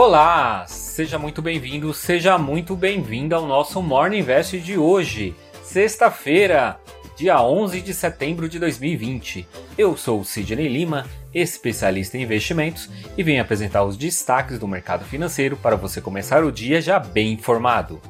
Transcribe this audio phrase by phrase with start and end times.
[0.00, 6.78] Olá, seja muito bem-vindo, seja muito bem-vinda ao nosso Morning Invest de hoje, sexta-feira,
[7.16, 9.44] dia 11 de setembro de 2020.
[9.76, 15.04] Eu sou o Sidney Lima, especialista em investimentos, e venho apresentar os destaques do mercado
[15.04, 18.00] financeiro para você começar o dia já bem informado.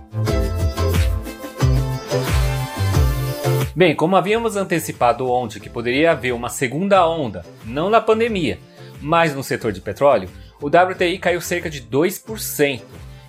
[3.75, 8.59] Bem, como havíamos antecipado ontem que poderia haver uma segunda onda, não na pandemia,
[9.01, 10.29] mas no setor de petróleo,
[10.61, 12.83] o WTI caiu cerca de 2%,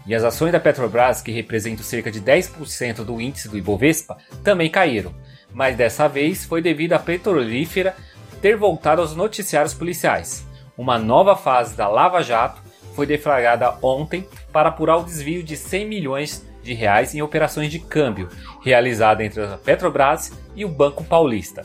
[0.05, 4.69] e as ações da Petrobras, que representam cerca de 10% do índice do Ibovespa, também
[4.69, 5.13] caíram,
[5.53, 7.95] mas dessa vez foi devido à petrolífera
[8.41, 10.45] ter voltado aos noticiários policiais.
[10.75, 12.61] Uma nova fase da Lava Jato
[12.95, 17.79] foi deflagrada ontem para apurar o desvio de 100 milhões de reais em operações de
[17.79, 18.29] câmbio
[18.63, 21.63] realizada entre a Petrobras e o Banco Paulista.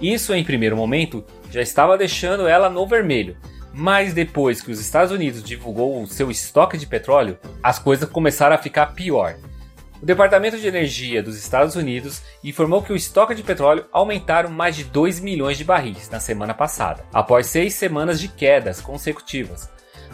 [0.00, 3.36] Isso, em primeiro momento, já estava deixando ela no vermelho,
[3.78, 8.56] mas depois que os Estados Unidos divulgou o seu estoque de petróleo, as coisas começaram
[8.56, 9.36] a ficar pior.
[10.02, 14.74] O Departamento de Energia dos Estados Unidos informou que o estoque de petróleo aumentaram mais
[14.74, 19.70] de 2 milhões de barris na semana passada, após seis semanas de quedas consecutivas.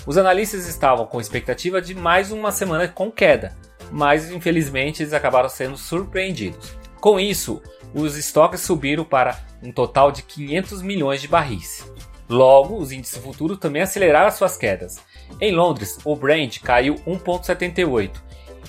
[0.07, 3.57] Os analistas estavam com expectativa de mais uma semana com queda,
[3.91, 6.77] mas infelizmente eles acabaram sendo surpreendidos.
[7.01, 7.63] Com isso,
[7.95, 11.83] os estoques subiram para um total de 500 milhões de barris.
[12.29, 14.99] Logo, os índices futuros também aceleraram suas quedas.
[15.41, 18.11] Em Londres, o Brent caiu 1,78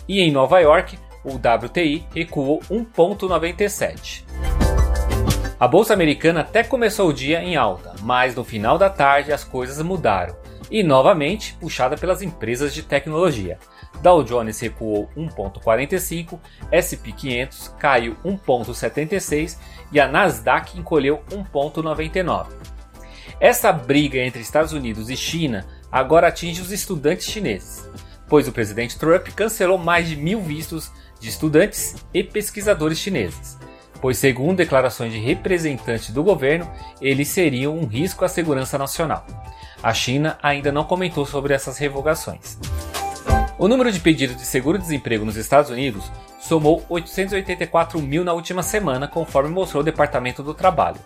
[0.07, 4.23] e em Nova York, o WTI recuou 1,97.
[5.57, 9.43] A bolsa americana até começou o dia em alta, mas no final da tarde as
[9.43, 10.35] coisas mudaram
[10.69, 13.57] e novamente puxada pelas empresas de tecnologia.
[14.01, 16.37] Dow Jones recuou 1,45,
[16.75, 19.57] SP 500 caiu 1,76
[19.91, 22.74] e a Nasdaq encolheu 1,99.
[23.39, 27.87] Essa briga entre Estados Unidos e China agora atinge os estudantes chineses,
[28.29, 33.57] pois o presidente Trump cancelou mais de mil vistos de estudantes e pesquisadores chineses,
[34.01, 36.69] pois, segundo declarações de representantes do governo,
[37.01, 39.25] eles seriam um risco à segurança nacional.
[39.83, 42.57] A China ainda não comentou sobre essas revogações.
[43.57, 49.07] O número de pedidos de seguro-desemprego nos Estados Unidos somou 884 mil na última semana,
[49.07, 50.99] conforme mostrou o Departamento do Trabalho.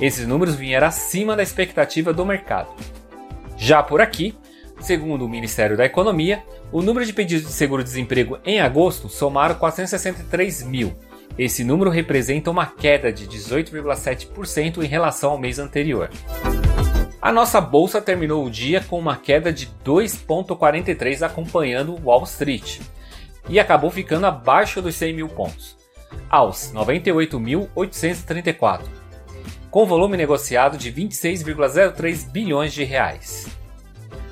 [0.00, 2.70] Esses números vieram acima da expectativa do mercado.
[3.56, 4.34] Já por aqui,
[4.80, 10.62] segundo o Ministério da Economia, o número de pedidos de seguro-desemprego em agosto somaram 463
[10.64, 10.92] mil.
[11.38, 16.10] Esse número representa uma queda de 18,7% em relação ao mês anterior.
[17.20, 22.80] A nossa bolsa terminou o dia com uma queda de 2,43 acompanhando Wall Street
[23.48, 25.76] e acabou ficando abaixo dos 100 mil pontos,
[26.28, 29.01] aos 98.834
[29.72, 33.48] com volume negociado de 26,03 bilhões de reais.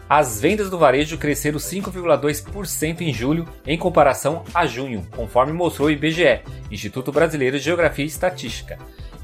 [0.06, 5.90] As vendas do varejo cresceram 5,2% em julho em comparação a junho, conforme mostrou o
[5.90, 8.78] IBGE, Instituto Brasileiro de Geografia e Estatística.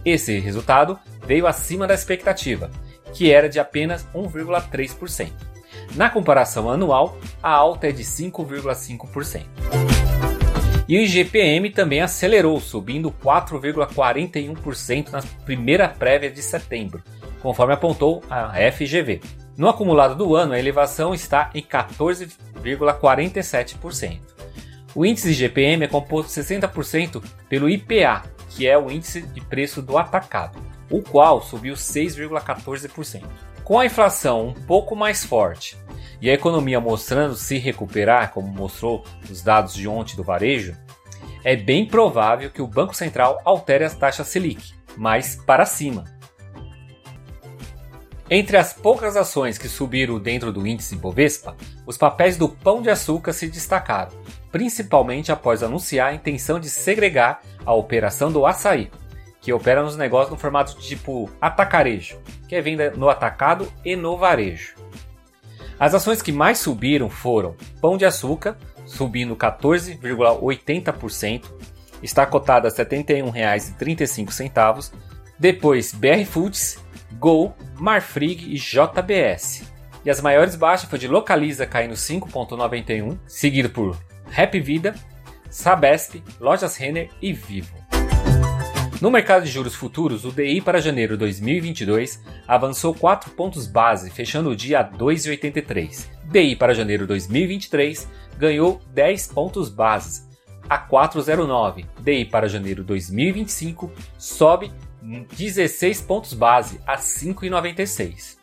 [0.07, 2.71] Esse resultado veio acima da expectativa,
[3.13, 5.31] que era de apenas 1,3%.
[5.95, 9.66] Na comparação anual, a alta é de 5,5%.
[10.89, 17.03] E o IGPM também acelerou, subindo 4,41% na primeira prévia de setembro,
[17.41, 19.21] conforme apontou a FGV.
[19.57, 24.21] No acumulado do ano, a elevação está em 14,47%.
[24.95, 29.99] O índice IGPM é composto 60% pelo IPA, que é o índice de preço do
[29.99, 30.59] atacado,
[30.89, 33.25] o qual subiu 6,14%.
[33.65, 35.77] Com a inflação um pouco mais forte
[36.21, 40.77] e a economia mostrando se recuperar, como mostrou os dados de ontem do varejo,
[41.45, 46.05] é bem provável que o Banco Central altere as taxas Selic, mas para cima.
[48.29, 51.57] Entre as poucas ações que subiram dentro do índice Bovespa,
[51.87, 54.11] os papéis do Pão de Açúcar se destacaram,
[54.51, 58.91] principalmente após anunciar a intenção de segregar a operação do açaí,
[59.41, 64.17] que opera nos negócios no formato tipo atacarejo, que é venda no atacado e no
[64.17, 64.75] varejo.
[65.79, 68.57] As ações que mais subiram foram Pão de Açúcar,
[68.87, 71.45] subindo 14,80%,
[72.03, 74.93] está cotada a R$ 71,35.
[75.39, 76.79] Depois BR Foods,
[77.19, 79.71] Gol, Marfrig e JBS.
[80.05, 83.99] E as maiores baixas foi de Localiza caindo 5,91, seguido por
[84.35, 84.95] Happy Vida,
[85.51, 87.86] Sabesp, Lojas Renner e Vivo.
[88.99, 94.49] No mercado de juros futuros, o DI para janeiro 2022 avançou 4 pontos base, fechando
[94.49, 96.07] o dia a 2,83.
[96.25, 98.09] DI para janeiro 2023
[98.39, 100.23] ganhou 10 pontos base,
[100.67, 101.85] a 4,09.
[102.01, 104.73] DI para janeiro 2025 sobe
[105.03, 108.39] 16 pontos base, a 5,96.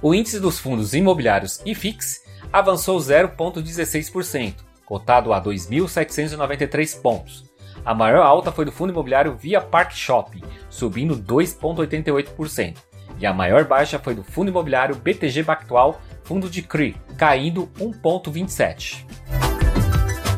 [0.00, 4.54] O índice dos fundos imobiliários IFIX avançou 0,16%,
[4.86, 7.47] cotado a 2.793 pontos.
[7.88, 12.76] A maior alta foi do fundo imobiliário Via Park Shopping, subindo 2,88%.
[13.18, 19.06] E a maior baixa foi do fundo imobiliário BTG Pactual, fundo de CRI, caindo 1,27%.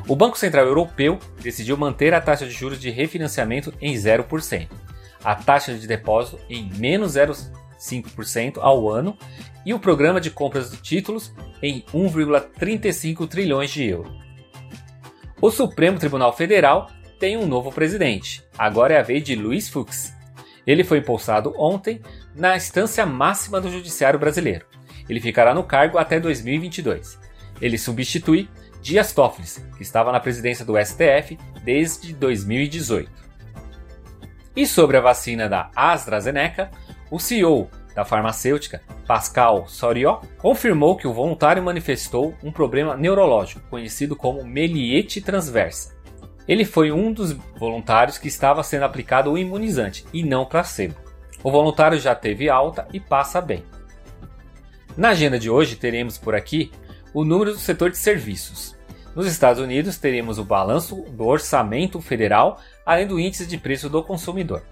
[0.07, 4.69] O Banco Central Europeu decidiu manter a taxa de juros de refinanciamento em 0%,
[5.25, 9.19] a taxa de depósito em menos 0,5% ao ano
[9.67, 14.13] e o programa de compras de títulos em 1,35 trilhões de euros.
[15.43, 16.89] O Supremo Tribunal Federal
[17.21, 18.43] tem um novo presidente.
[18.59, 20.17] Agora é a vez de Luiz Fux.
[20.67, 22.01] Ele foi impulsado ontem
[22.35, 24.65] na instância máxima do Judiciário brasileiro.
[25.07, 27.21] Ele ficará no cargo até 2022.
[27.61, 28.49] Ele substitui
[28.81, 29.47] Dias Toffoli,
[29.77, 33.11] que estava na presidência do STF desde 2018.
[34.57, 36.71] E sobre a vacina da AstraZeneca,
[37.11, 44.17] o CEO da farmacêutica, Pascal Soriot, confirmou que o voluntário manifestou um problema neurológico conhecido
[44.17, 46.00] como meliete transversa.
[46.51, 50.97] Ele foi um dos voluntários que estava sendo aplicado o imunizante e não placebo.
[51.45, 53.63] O voluntário já teve alta e passa bem.
[54.97, 56.73] Na agenda de hoje teremos por aqui
[57.15, 58.77] o número do setor de serviços.
[59.15, 64.03] Nos Estados Unidos teremos o balanço do orçamento federal, além do índice de preço do
[64.03, 64.65] consumidor.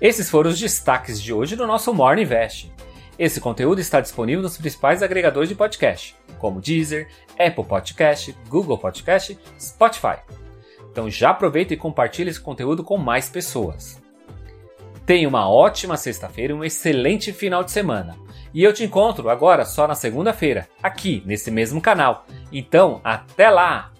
[0.00, 2.72] Esses foram os destaques de hoje do nosso Morning Invest.
[3.18, 7.08] Esse conteúdo está disponível nos principais agregadores de podcast, como Deezer,
[7.38, 10.45] Apple Podcast, Google Podcast, Spotify.
[10.96, 14.00] Então já aproveita e compartilhe esse conteúdo com mais pessoas.
[15.04, 18.16] Tenha uma ótima sexta-feira e um excelente final de semana.
[18.54, 22.24] E eu te encontro agora só na segunda-feira, aqui nesse mesmo canal.
[22.50, 23.92] Então, até lá!